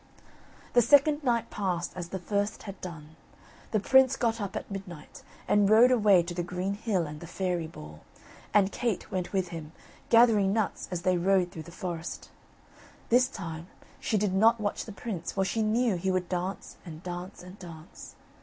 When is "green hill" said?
6.41-7.05